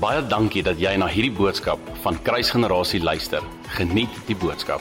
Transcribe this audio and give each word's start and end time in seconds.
Baie 0.00 0.22
dankie 0.24 0.62
dat 0.64 0.78
jy 0.80 0.94
na 0.96 1.04
hierdie 1.12 1.34
boodskap 1.36 1.80
van 2.00 2.16
Kruisgenerasie 2.24 3.02
luister. 3.04 3.44
Geniet 3.76 4.14
die 4.24 4.36
boodskap. 4.40 4.80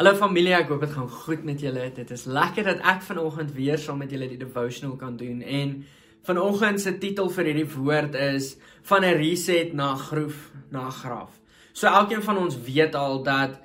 Hallo 0.00 0.14
familie, 0.16 0.54
ek 0.56 0.72
hoop 0.72 0.86
dit 0.86 0.94
gaan 0.94 1.10
goed 1.12 1.44
met 1.44 1.60
julle. 1.60 1.90
Dit 1.92 2.08
is 2.16 2.24
lekker 2.24 2.64
dat 2.70 2.80
ek 2.94 3.04
vanoggend 3.04 3.52
weer 3.52 3.76
saam 3.76 4.00
met 4.00 4.14
julle 4.16 4.30
die 4.30 4.40
devotional 4.40 4.94
kan 4.96 5.18
doen 5.20 5.42
en 5.44 5.74
vanoggend 6.24 6.80
se 6.80 6.94
titel 7.02 7.28
vir 7.34 7.50
hierdie 7.50 7.68
woord 7.74 8.16
is 8.16 8.54
van 8.88 9.04
'n 9.04 9.20
reset 9.20 9.76
na 9.76 9.92
groef 9.94 10.48
na 10.72 10.88
graf. 10.88 11.36
So 11.76 11.86
elkeen 11.86 12.24
van 12.24 12.38
ons 12.38 12.56
weet 12.64 12.94
al 12.94 13.22
dat 13.22 13.60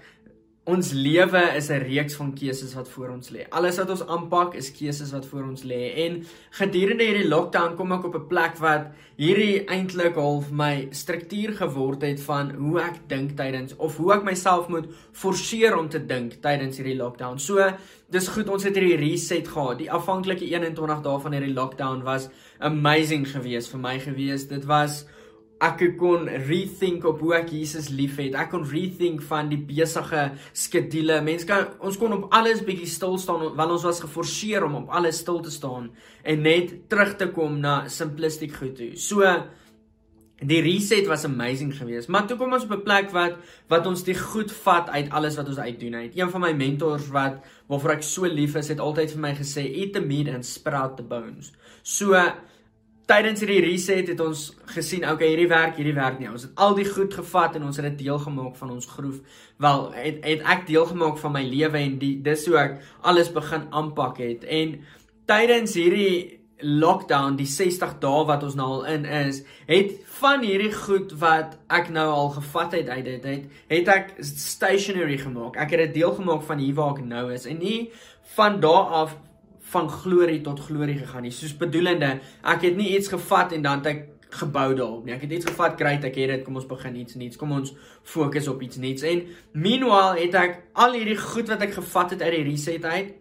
Ons 0.65 0.95
lewe 0.97 1.41
is 1.53 1.67
'n 1.69 1.83
reeks 1.85 2.15
van 2.15 2.33
keuses 2.33 2.73
wat 2.73 2.89
voor 2.89 3.09
ons 3.09 3.29
lê. 3.29 3.45
Alles 3.49 3.77
wat 3.77 3.89
ons 3.89 4.07
aanpak 4.07 4.55
is 4.55 4.71
keuses 4.71 5.11
wat 5.11 5.25
voor 5.25 5.43
ons 5.43 5.63
lê. 5.63 5.93
En 5.95 6.25
gedurende 6.49 7.03
hierdie 7.03 7.27
lockdown 7.27 7.75
kom 7.75 7.91
ek 7.91 8.03
op 8.03 8.15
'n 8.15 8.27
plek 8.27 8.57
wat 8.57 8.87
hierdie 9.15 9.63
eintlik 9.69 10.15
half 10.15 10.49
my 10.51 10.87
struktuur 10.89 11.53
geword 11.53 12.01
het 12.01 12.19
van 12.19 12.51
hoe 12.51 12.79
ek 12.79 13.07
dink 13.07 13.37
tydens 13.37 13.75
of 13.77 13.97
hoe 13.97 14.13
ek 14.13 14.23
myself 14.23 14.67
moet 14.67 14.87
forceer 15.11 15.77
om 15.77 15.87
te 15.89 16.05
dink 16.05 16.41
tydens 16.41 16.77
hierdie 16.77 16.97
lockdown. 16.97 17.37
So, 17.37 17.71
dis 18.09 18.27
goed 18.27 18.49
ons 18.49 18.63
het 18.63 18.75
hierdie 18.75 18.97
reset 18.97 19.47
gehad. 19.47 19.77
Die 19.77 19.91
afhanklike 19.91 20.45
21 20.45 21.01
dae 21.01 21.19
van 21.19 21.31
hierdie 21.31 21.53
lockdown 21.53 22.03
was 22.03 22.29
amazing 22.59 23.27
geweest 23.27 23.69
vir 23.69 23.79
my 23.79 23.99
geweest. 23.99 24.49
Dit 24.49 24.65
was 24.65 25.05
ek 25.63 25.95
kon 25.99 26.27
rethink 26.27 27.05
op 27.07 27.21
hoe 27.23 27.35
ek 27.37 27.51
Jesus 27.55 27.87
liefhet. 27.93 28.35
Ek 28.35 28.49
kon 28.51 28.65
rethink 28.67 29.21
van 29.23 29.49
die 29.51 29.59
besige 29.59 30.29
skedules. 30.53 31.23
Mense 31.23 31.47
kan 31.47 31.69
ons 31.79 31.97
kon 31.99 32.15
op 32.17 32.27
alles 32.35 32.63
bietjie 32.65 32.89
stil 32.91 33.15
staan 33.21 33.53
want 33.55 33.75
ons 33.77 33.85
was 33.87 34.03
geforseer 34.03 34.65
om 34.67 34.81
op 34.83 34.89
alles 34.89 35.21
stil 35.23 35.39
te 35.45 35.53
staan 35.53 35.91
en 36.25 36.41
net 36.43 36.89
terug 36.91 37.15
te 37.19 37.29
kom 37.31 37.59
na 37.63 37.85
simplistiek 37.91 38.55
goed 38.57 38.75
toe. 38.75 38.91
So 38.99 39.23
die 40.43 40.59
reset 40.59 41.07
was 41.07 41.23
amazing 41.25 41.71
geweest. 41.77 42.11
Maar 42.11 42.27
toe 42.27 42.37
kom 42.37 42.53
ons 42.53 42.65
op 42.67 42.75
'n 42.75 42.83
plek 42.83 43.11
wat 43.11 43.37
wat 43.69 43.87
ons 43.87 44.03
die 44.03 44.17
goed 44.17 44.51
vat 44.51 44.89
uit 44.89 45.09
alles 45.09 45.35
wat 45.35 45.47
ons 45.47 45.57
uitdoen 45.57 45.93
het. 45.93 46.17
Een 46.17 46.29
van 46.29 46.41
my 46.41 46.51
mentors 46.51 47.07
wat 47.07 47.39
waarvoor 47.67 47.91
ek 47.91 48.03
so 48.03 48.25
lief 48.25 48.55
is, 48.55 48.67
het 48.67 48.79
altyd 48.79 49.11
vir 49.11 49.19
my 49.19 49.33
gesê 49.33 49.63
eat 49.63 49.93
the 49.93 50.01
meat 50.01 50.27
and 50.27 50.45
sprout 50.45 50.97
the 50.97 51.03
bones. 51.03 51.53
So 51.83 52.13
tydens 53.09 53.41
hierdie 53.43 53.61
reset 53.63 54.07
het 54.09 54.21
ons 54.23 54.47
gesien, 54.73 55.03
okay, 55.09 55.29
hierdie 55.33 55.49
werk, 55.49 55.75
hierdie 55.77 55.95
werk 55.97 56.19
nie. 56.19 56.29
Ons 56.31 56.47
het 56.47 56.61
al 56.61 56.73
die 56.77 56.87
goed 56.89 57.13
gevat 57.13 57.57
en 57.57 57.67
ons 57.69 57.77
het 57.77 57.85
dit 57.91 58.05
deel 58.05 58.17
gemaak 58.21 58.55
van 58.57 58.71
ons 58.73 58.87
groef. 58.95 59.19
Wel, 59.61 59.83
het, 59.97 60.23
het 60.25 60.47
ek 60.55 60.65
deel 60.69 60.87
gemaak 60.89 61.19
van 61.21 61.35
my 61.35 61.43
lewe 61.45 61.81
en 61.81 61.99
die 62.01 62.15
dis 62.25 62.47
hoe 62.49 62.57
ek 62.61 62.79
alles 63.05 63.29
begin 63.35 63.67
aanpak 63.69 64.23
het. 64.23 64.47
En 64.49 64.79
tydens 65.29 65.77
hierdie 65.77 66.41
lockdown, 66.65 67.35
die 67.35 67.49
60 67.49 67.97
dae 68.01 68.23
wat 68.25 68.43
ons 68.47 68.55
nou 68.57 68.67
al 68.77 68.85
in 68.93 69.05
is, 69.05 69.41
het 69.67 69.91
van 70.17 70.41
hierdie 70.45 70.71
goed 70.73 71.11
wat 71.19 71.57
ek 71.73 71.91
nou 71.93 72.07
al 72.09 72.31
gevat 72.37 72.77
het 72.77 72.89
uit 72.89 73.05
dit 73.05 73.27
het, 73.27 73.61
het 73.69 73.91
ek 73.91 74.13
stationary 74.23 75.19
gemaak. 75.21 75.59
Ek 75.61 75.75
het 75.75 75.87
dit 75.87 75.99
deel 75.99 76.15
gemaak 76.17 76.45
van 76.47 76.63
hier 76.63 76.77
waar 76.77 76.95
ek 76.95 77.03
nou 77.05 77.27
is 77.35 77.45
en 77.49 77.59
nie 77.61 77.91
van 78.35 78.59
daar 78.63 78.93
af 79.03 79.17
van 79.71 79.89
glorie 79.89 80.41
tot 80.45 80.59
glorie 80.67 80.97
gegaan 80.99 81.25
nie. 81.25 81.33
Soos 81.33 81.55
bedoelende, 81.57 82.19
ek 82.45 82.67
het 82.67 82.77
nie 82.77 82.91
iets 82.97 83.09
gevat 83.13 83.55
en 83.55 83.65
dan 83.65 83.81
het 83.81 83.91
ek 83.93 84.03
gebou 84.35 84.69
daarop 84.75 85.05
nie. 85.05 85.13
Ek 85.15 85.25
het 85.25 85.35
iets 85.37 85.49
gevat, 85.49 85.77
great, 85.79 86.05
ek 86.07 86.17
het 86.19 86.33
dit, 86.33 86.45
kom 86.45 86.57
ons 86.59 86.67
begin 86.69 86.95
iets 86.99 87.17
nuuts. 87.19 87.39
Kom 87.39 87.53
ons 87.55 87.75
fokus 88.03 88.49
op 88.51 88.61
iets 88.65 88.79
nuuts. 88.81 89.05
En 89.07 89.23
meanwhile 89.53 90.17
het 90.19 90.39
ek 90.39 90.57
al 90.85 90.97
hierdie 90.97 91.19
goed 91.19 91.51
wat 91.51 91.63
ek 91.65 91.77
gevat 91.77 92.15
het 92.15 92.25
uit 92.25 92.33
die 92.39 92.47
reset 92.49 92.85
uit 92.85 93.13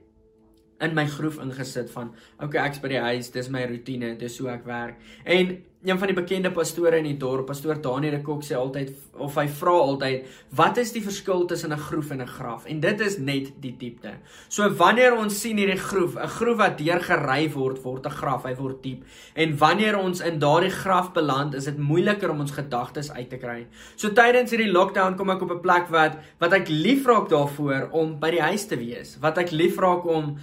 in 0.85 0.97
my 0.97 1.05
groef 1.09 1.39
ingesit 1.41 1.93
van 1.95 2.11
okay, 2.43 2.65
ek's 2.67 2.81
by 2.83 2.91
die 2.91 3.05
huis, 3.05 3.31
dis 3.33 3.49
my 3.53 3.63
rotine, 3.71 4.15
dis 4.21 4.37
hoe 4.43 4.51
ek 4.57 4.67
werk. 4.69 4.99
En 5.25 5.55
een 5.85 5.99
van 5.99 6.09
die 6.09 6.17
bekende 6.17 6.51
pastore 6.51 6.97
in 6.97 7.05
die 7.05 7.19
dorp, 7.21 7.45
pastoor 7.51 7.77
Daniel 7.83 8.17
Kok 8.25 8.43
sê 8.47 8.57
altyd 8.57 8.93
of 9.21 9.35
hy 9.37 9.45
vra 9.61 9.75
altyd, 9.83 10.31
wat 10.57 10.79
is 10.81 10.95
die 10.95 11.03
verskil 11.05 11.45
tussen 11.47 11.73
'n 11.73 11.79
groef 11.79 12.11
en 12.11 12.23
'n 12.23 12.27
graf? 12.27 12.65
En 12.67 12.81
dit 12.81 13.01
is 13.01 13.19
net 13.19 13.53
die 13.61 13.75
diepte. 13.79 14.15
So 14.49 14.69
wanneer 14.71 15.15
ons 15.17 15.41
sien 15.41 15.59
hierdie 15.59 15.79
groef, 15.79 16.17
'n 16.17 16.29
groef 16.29 16.57
wat 16.57 16.79
deurgery 16.79 17.51
word, 17.53 17.83
word 17.83 18.07
'n 18.07 18.11
graf, 18.11 18.45
hy 18.45 18.55
word 18.55 18.83
diep. 18.83 19.05
En 19.35 19.59
wanneer 19.59 19.99
ons 19.99 20.21
in 20.21 20.39
daardie 20.39 20.71
graf 20.71 21.13
beland, 21.13 21.55
is 21.55 21.65
dit 21.65 21.79
moeiliker 21.79 22.31
om 22.31 22.41
ons 22.41 22.51
gedagtes 22.51 23.13
uit 23.13 23.31
te 23.31 23.37
kry. 23.37 23.67
So 23.97 24.09
tydens 24.09 24.51
hierdie 24.51 24.73
lockdown 24.73 25.17
kom 25.17 25.31
ek 25.31 25.43
op 25.43 25.51
'n 25.51 25.61
plek 25.61 25.89
wat 25.91 26.17
wat 26.41 26.53
ek 26.53 26.69
lief 26.69 27.07
raak 27.07 27.29
daarvoor 27.29 27.89
om 27.93 28.19
by 28.19 28.31
die 28.31 28.43
huis 28.43 28.67
te 28.67 28.77
wees, 28.77 29.19
wat 29.21 29.39
ek 29.39 29.51
lief 29.51 29.77
raak 29.79 30.05
om 30.07 30.39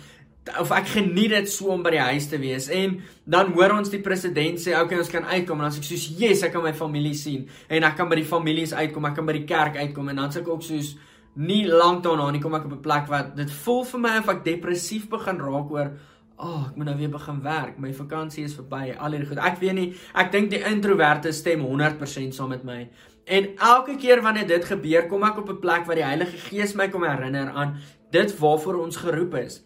of 0.49 0.71
ek 0.73 0.87
geniet 0.95 1.29
dit 1.35 1.49
so 1.51 1.69
om 1.75 1.83
by 1.85 1.93
die 1.93 2.01
huis 2.01 2.25
te 2.31 2.39
wees. 2.41 2.67
En 2.73 2.97
dan 3.29 3.51
hoor 3.53 3.75
ons 3.77 3.91
die 3.93 4.01
president 4.01 4.59
sê 4.61 4.73
okay 4.79 4.97
ons 4.97 5.11
kan 5.11 5.27
uitkom. 5.29 5.61
En 5.61 5.67
dan 5.67 5.75
sê 5.75 5.83
ek 5.83 5.89
soos 5.91 6.07
yes 6.17 6.41
ek 6.47 6.55
kan 6.55 6.65
my 6.65 6.73
familie 6.73 7.13
sien. 7.17 7.45
En 7.69 7.85
ek 7.87 7.97
kan 7.99 8.09
by 8.09 8.17
die 8.19 8.27
families 8.27 8.73
uitkom 8.73 9.05
ek 9.11 9.19
kan 9.19 9.27
by 9.29 9.37
die 9.37 9.47
kerk 9.49 9.77
uitkom. 9.77 10.09
En 10.09 10.23
dan 10.23 10.33
sê 10.33 10.41
ek 10.41 10.49
ook 10.49 10.65
soos 10.65 10.95
nie 11.41 11.63
lank 11.69 12.01
daarna 12.03 12.31
nie 12.33 12.41
kom 12.43 12.57
ek 12.57 12.65
op 12.65 12.73
'n 12.73 12.81
plek 12.81 13.07
wat 13.07 13.35
dit 13.35 13.51
voel 13.63 13.83
vir 13.85 13.99
my 13.99 14.17
of 14.17 14.29
ek 14.29 14.43
depressief 14.43 15.07
begin 15.09 15.37
raak 15.39 15.71
oor 15.71 15.93
ag 16.41 16.49
oh, 16.49 16.65
ek 16.67 16.75
moet 16.75 16.85
nou 16.85 16.97
weer 16.97 17.09
begin 17.09 17.41
werk. 17.41 17.77
My 17.77 17.93
vakansie 17.93 18.43
is 18.43 18.55
verby. 18.57 18.95
Al 18.97 19.11
hierdie 19.11 19.29
goed. 19.29 19.37
Ek 19.37 19.59
weet 19.59 19.73
nie 19.73 19.93
ek 20.15 20.31
dink 20.31 20.49
die 20.49 20.63
introverte 20.65 21.31
stem 21.31 21.61
100% 21.61 22.33
saam 22.33 22.49
met 22.49 22.63
my. 22.63 22.89
En 23.25 23.47
elke 23.57 23.95
keer 23.95 24.21
wanneer 24.21 24.47
dit 24.47 24.65
gebeur 24.65 25.07
kom 25.07 25.23
ek 25.23 25.37
op 25.37 25.49
'n 25.49 25.59
plek 25.59 25.85
waar 25.85 25.95
die 25.95 26.03
Heilige 26.03 26.37
Gees 26.49 26.73
my 26.73 26.89
kom 26.89 27.03
herinner 27.03 27.51
aan 27.53 27.77
dit 28.11 28.39
waarvoor 28.39 28.81
ons 28.81 28.97
geroep 28.97 29.35
is 29.35 29.61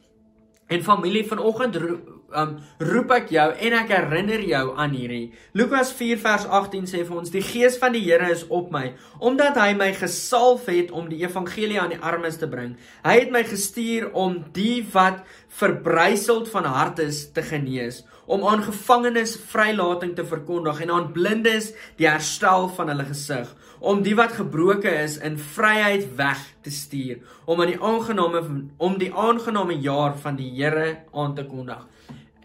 En 0.68 0.82
familie 0.82 1.26
vanoggend 1.28 1.76
um, 1.78 2.56
roep 2.82 3.12
ek 3.14 3.30
jou 3.36 3.46
en 3.68 3.76
ek 3.78 3.92
herinner 3.94 4.42
jou 4.42 4.64
aan 4.82 4.96
hierdie. 4.98 5.28
Lukas 5.54 5.92
4 5.94 6.18
vers 6.24 6.48
18 6.50 6.88
sê 6.90 7.04
vir 7.06 7.20
ons: 7.20 7.30
"Die 7.30 7.44
Gees 7.46 7.78
van 7.82 7.94
die 7.94 8.02
Here 8.02 8.32
is 8.32 8.46
op 8.50 8.72
my, 8.74 8.94
omdat 9.20 9.60
hy 9.62 9.74
my 9.78 9.92
gesalf 9.94 10.66
het 10.66 10.92
om 10.92 11.10
die 11.10 11.22
evangelie 11.22 11.80
aan 11.82 11.94
die 11.94 12.02
armes 12.02 12.38
te 12.42 12.50
bring. 12.50 12.76
Hy 13.06 13.16
het 13.20 13.32
my 13.32 13.44
gestuur 13.44 14.10
om 14.14 14.44
die 14.54 14.86
wat 14.94 15.22
verbryseld 15.48 16.50
van 16.50 16.66
hart 16.66 17.00
is 17.00 17.32
te 17.32 17.46
genees, 17.46 18.04
om 18.26 18.46
aan 18.48 18.64
gevangenes 18.64 19.36
vrylating 19.52 20.16
te 20.16 20.26
verkondig 20.26 20.82
en 20.82 20.92
aan 20.92 21.12
blindes 21.12 21.74
die 21.98 22.10
herstel 22.10 22.70
van 22.70 22.88
hulle 22.88 23.06
gesig." 23.06 23.56
om 23.86 24.02
die 24.02 24.16
wat 24.18 24.32
gebroke 24.34 24.90
is 24.90 25.18
in 25.18 25.38
vryheid 25.38 26.08
weg 26.18 26.40
te 26.66 26.72
stuur 26.72 27.20
om 27.46 27.62
aan 27.62 27.74
die 27.74 27.82
aangename 27.82 28.42
om 28.78 28.98
die 28.98 29.12
aangename 29.14 29.78
jaar 29.84 30.16
van 30.18 30.40
die 30.40 30.50
Here 30.56 31.04
aan 31.14 31.36
te 31.36 31.46
kondig. 31.46 31.84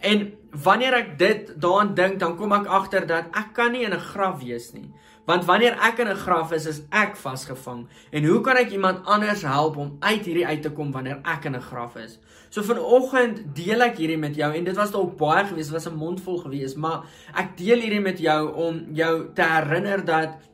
En 0.00 0.32
wanneer 0.64 0.96
ek 0.96 1.10
dit 1.18 1.52
daaraan 1.60 1.94
dink, 1.94 2.18
dan 2.20 2.36
kom 2.36 2.52
ek 2.56 2.66
agter 2.66 3.06
dat 3.06 3.30
ek 3.36 3.52
kan 3.56 3.72
nie 3.72 3.84
in 3.84 3.94
'n 3.94 4.08
graf 4.12 4.42
wees 4.42 4.72
nie. 4.72 4.90
Want 5.26 5.44
wanneer 5.44 5.76
ek 5.78 5.98
in 5.98 6.08
'n 6.08 6.16
graf 6.16 6.52
is, 6.52 6.66
is 6.66 6.82
ek 6.90 7.16
vasgevang. 7.16 7.86
En 8.10 8.24
hoe 8.24 8.40
kan 8.40 8.56
ek 8.56 8.70
iemand 8.70 9.04
anders 9.04 9.42
help 9.42 9.76
om 9.76 9.96
uit 10.00 10.24
hierdie 10.24 10.46
uit 10.46 10.62
te 10.62 10.70
kom 10.70 10.92
wanneer 10.92 11.20
ek 11.22 11.44
in 11.44 11.56
'n 11.56 11.60
graf 11.60 11.96
is? 11.96 12.18
So 12.48 12.62
vanoggend 12.62 13.54
deel 13.54 13.80
ek 13.80 13.96
hierdie 13.96 14.18
met 14.18 14.34
jou 14.34 14.54
en 14.54 14.64
dit 14.64 14.76
was 14.76 14.90
dalk 14.90 15.16
baie 15.16 15.44
gewees, 15.46 15.70
was 15.70 15.86
'n 15.86 15.94
mondvol 15.94 16.38
gewees, 16.38 16.74
maar 16.74 17.04
ek 17.34 17.56
deel 17.56 17.80
hierdie 17.80 18.00
met 18.02 18.18
jou 18.18 18.52
om 18.54 18.86
jou 18.92 19.32
te 19.34 19.42
herinner 19.42 20.04
dat 20.04 20.50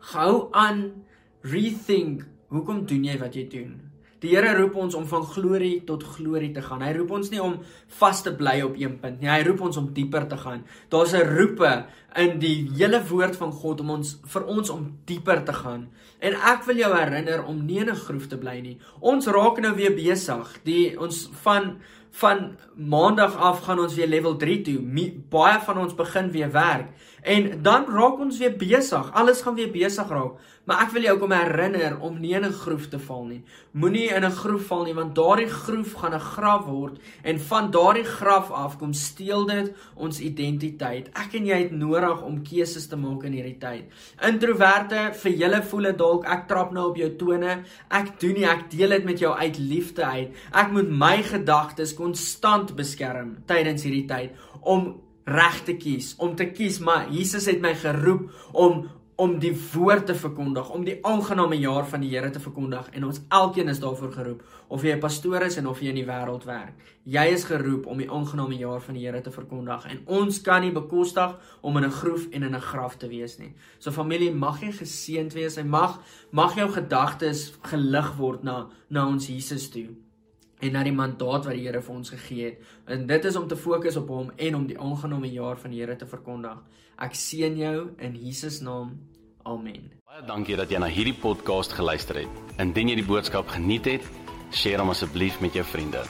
Gou 0.00 0.48
aan 0.50 1.04
rethink. 1.40 2.24
Hoekom 2.48 2.86
doen 2.86 3.04
jy 3.04 3.18
wat 3.20 3.36
jy 3.36 3.44
doen? 3.52 3.89
Die 4.20 4.34
Here 4.34 4.52
roep 4.58 4.74
ons 4.76 4.94
om 4.94 5.06
van 5.08 5.22
glorie 5.24 5.80
tot 5.88 6.04
glorie 6.16 6.50
te 6.52 6.60
gaan. 6.62 6.82
Hy 6.84 6.92
roep 6.98 7.14
ons 7.16 7.30
nie 7.32 7.40
om 7.40 7.54
vas 8.00 8.20
te 8.22 8.32
bly 8.36 8.58
op 8.66 8.76
een 8.76 8.98
punt 9.00 9.20
nie. 9.20 9.30
Hy 9.30 9.40
roep 9.46 9.62
ons 9.64 9.78
om 9.80 9.88
dieper 9.96 10.26
te 10.28 10.36
gaan. 10.36 10.64
Daar's 10.92 11.14
'n 11.14 11.24
roepe 11.36 11.86
in 12.16 12.38
die 12.38 12.68
hele 12.76 13.00
woord 13.08 13.36
van 13.36 13.52
God 13.52 13.80
om 13.80 13.90
ons 13.90 14.18
vir 14.24 14.44
ons 14.44 14.70
om 14.70 14.98
dieper 15.06 15.44
te 15.44 15.52
gaan. 15.52 15.88
En 16.20 16.34
ek 16.34 16.64
wil 16.64 16.76
jou 16.76 16.92
herinner 16.94 17.44
om 17.44 17.64
nie 17.66 17.78
in 17.78 17.88
'n 17.88 17.96
groef 17.96 18.26
te 18.28 18.36
bly 18.36 18.60
nie. 18.60 18.78
Ons 19.00 19.26
raak 19.26 19.60
nou 19.60 19.74
weer 19.74 19.94
besig. 19.94 20.58
Die 20.64 21.00
ons 21.00 21.30
van 21.42 21.80
van 22.10 22.56
maandag 22.74 23.36
af 23.36 23.60
gaan 23.60 23.78
ons 23.78 23.94
weer 23.94 24.08
level 24.08 24.36
3 24.36 24.60
toe. 24.62 24.78
Baie 25.28 25.60
van 25.60 25.78
ons 25.78 25.94
begin 25.94 26.30
weer 26.30 26.52
werk. 26.52 26.88
En 27.22 27.62
dan 27.62 27.84
raak 27.88 28.18
ons 28.18 28.38
weer 28.38 28.56
besig. 28.56 29.12
Alles 29.12 29.42
gaan 29.42 29.54
weer 29.54 29.70
besig 29.70 30.08
raak. 30.08 30.40
Maar 30.70 30.84
ek 30.84 30.92
wil 30.94 31.02
jou 31.02 31.14
kom 31.18 31.32
herinner 31.34 31.96
om 32.04 32.20
nie 32.20 32.34
in 32.36 32.44
'n 32.44 32.52
groef 32.52 32.86
te 32.88 32.98
val 32.98 33.24
nie. 33.24 33.42
Moenie 33.72 34.08
in 34.14 34.24
'n 34.24 34.30
groef 34.30 34.66
val 34.66 34.84
nie 34.84 34.94
want 34.94 35.14
daardie 35.14 35.48
groef 35.48 35.92
gaan 35.94 36.14
'n 36.14 36.20
graf 36.20 36.64
word 36.66 37.00
en 37.22 37.40
van 37.40 37.70
daardie 37.70 38.04
graf 38.04 38.50
af 38.50 38.78
kom 38.78 38.92
steel 38.92 39.46
dit 39.46 39.72
ons 39.96 40.20
identiteit. 40.20 41.08
Ek 41.08 41.34
en 41.34 41.46
jy 41.46 41.58
het 41.58 41.72
nodig 41.72 42.22
om 42.22 42.42
keuses 42.42 42.86
te 42.86 42.96
maak 42.96 43.24
in 43.24 43.32
hierdie 43.32 43.58
tyd. 43.58 43.84
Introverte, 44.22 45.10
vir 45.12 45.32
julle 45.32 45.62
voel 45.62 45.82
dit 45.82 45.98
dalk 45.98 46.24
ek 46.24 46.46
trap 46.48 46.72
nou 46.72 46.88
op 46.88 46.96
jou 46.96 47.16
tone. 47.16 47.62
Ek 47.90 48.20
doen 48.20 48.34
nie, 48.34 48.44
ek 48.44 48.70
deel 48.70 48.88
dit 48.88 49.04
met 49.04 49.18
jou 49.18 49.34
uit 49.34 49.58
liefde 49.58 50.04
uit. 50.04 50.28
Ek 50.52 50.70
moet 50.70 50.88
my 50.88 51.22
gedagtes 51.22 51.94
konstant 52.00 52.74
beskerm 52.78 53.36
tydens 53.50 53.84
hierdie 53.86 54.06
tyd 54.08 54.36
om 54.62 54.94
reg 55.30 55.60
te 55.66 55.76
kies, 55.78 56.14
om 56.18 56.32
te 56.36 56.48
kies, 56.50 56.80
maar 56.80 57.10
Jesus 57.12 57.46
het 57.50 57.60
my 57.62 57.74
geroep 57.78 58.30
om 58.52 58.88
om 59.20 59.34
die 59.36 59.52
woord 59.52 60.06
te 60.08 60.14
verkondig, 60.16 60.70
om 60.72 60.84
die 60.86 60.94
aangename 61.04 61.58
jaar 61.60 61.84
van 61.84 62.00
die 62.00 62.08
Here 62.08 62.30
te 62.32 62.40
verkondig 62.40 62.86
en 62.96 63.04
ons 63.04 63.18
elkeen 63.28 63.68
is 63.68 63.82
daarvoor 63.82 64.14
geroep 64.14 64.40
of 64.72 64.82
jy 64.82 64.94
'n 64.94 65.00
pastoor 65.00 65.42
is 65.44 65.58
en 65.60 65.66
of 65.66 65.80
jy 65.80 65.88
in 65.88 66.00
die 66.00 66.06
wêreld 66.06 66.46
werk. 66.46 66.72
Jy 67.04 67.26
is 67.34 67.44
geroep 67.44 67.86
om 67.86 67.98
die 67.98 68.10
aangename 68.10 68.56
jaar 68.56 68.80
van 68.80 68.94
die 68.94 69.04
Here 69.04 69.20
te 69.20 69.30
verkondig 69.30 69.86
en 69.90 70.00
ons 70.06 70.40
kan 70.40 70.62
nie 70.62 70.72
bekostig 70.72 71.36
om 71.60 71.76
in 71.76 71.84
'n 71.84 71.90
groef 71.90 72.28
en 72.30 72.42
in 72.42 72.54
'n 72.54 72.60
graf 72.60 72.96
te 72.96 73.08
wees 73.08 73.38
nie. 73.38 73.54
So 73.78 73.90
familie, 73.90 74.32
mag 74.32 74.60
jy 74.60 74.72
geseënd 74.72 75.34
wees. 75.34 75.56
Hy 75.56 75.64
mag 75.64 76.00
mag 76.32 76.54
jou 76.56 76.70
gedagtes 76.70 77.52
gelig 77.62 78.16
word 78.16 78.42
na 78.42 78.68
na 78.88 79.06
ons 79.06 79.26
Jesus 79.26 79.68
toe 79.68 79.88
en 80.60 80.72
na 80.76 80.82
die 80.84 80.94
mandaat 80.94 81.46
wat 81.48 81.54
die 81.56 81.64
Here 81.66 81.82
vir 81.82 81.94
ons 81.94 82.12
gegee 82.12 82.44
het. 82.50 82.60
En 82.86 83.06
dit 83.06 83.24
is 83.24 83.36
om 83.36 83.48
te 83.48 83.56
fokus 83.56 83.96
op 83.96 84.08
hom 84.08 84.32
en 84.36 84.54
om 84.54 84.66
die 84.68 84.78
aangename 84.78 85.30
jaar 85.32 85.58
van 85.60 85.72
die 85.74 85.80
Here 85.80 85.96
te 85.96 86.06
verkondig. 86.06 86.58
Ek 87.00 87.16
seën 87.16 87.56
jou 87.56 87.90
in 87.98 88.16
Jesus 88.20 88.60
naam. 88.60 88.98
Amen. 89.42 89.88
Baie 90.04 90.26
dankie 90.26 90.56
dat 90.56 90.70
jy 90.70 90.80
na 90.82 90.90
hierdie 90.90 91.16
podcast 91.16 91.72
geluister 91.72 92.24
het. 92.24 92.42
Indien 92.60 92.92
jy 92.92 93.00
die 93.00 93.08
boodskap 93.08 93.48
geniet 93.48 93.88
het, 93.88 94.10
deel 94.62 94.82
hom 94.82 94.92
asseblief 94.92 95.40
met 95.40 95.56
jou 95.56 95.64
vriende. 95.64 96.04